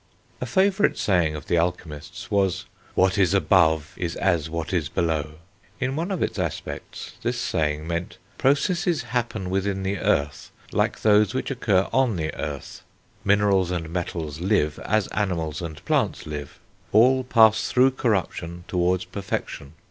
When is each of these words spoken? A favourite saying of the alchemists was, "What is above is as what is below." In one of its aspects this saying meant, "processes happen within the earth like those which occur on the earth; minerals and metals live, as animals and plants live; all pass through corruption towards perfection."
A 0.41 0.47
favourite 0.47 0.97
saying 0.97 1.35
of 1.35 1.45
the 1.45 1.59
alchemists 1.59 2.31
was, 2.31 2.65
"What 2.95 3.19
is 3.19 3.35
above 3.35 3.93
is 3.97 4.15
as 4.15 4.49
what 4.49 4.73
is 4.73 4.89
below." 4.89 5.33
In 5.79 5.95
one 5.95 6.09
of 6.09 6.23
its 6.23 6.39
aspects 6.39 7.11
this 7.21 7.37
saying 7.37 7.85
meant, 7.85 8.17
"processes 8.39 9.03
happen 9.03 9.51
within 9.51 9.83
the 9.83 9.99
earth 9.99 10.49
like 10.71 11.03
those 11.03 11.35
which 11.35 11.51
occur 11.51 11.87
on 11.93 12.15
the 12.15 12.33
earth; 12.35 12.81
minerals 13.23 13.69
and 13.69 13.91
metals 13.91 14.39
live, 14.39 14.79
as 14.85 15.05
animals 15.09 15.61
and 15.61 15.85
plants 15.85 16.25
live; 16.25 16.57
all 16.91 17.23
pass 17.23 17.67
through 17.69 17.91
corruption 17.91 18.63
towards 18.67 19.05
perfection." 19.05 19.73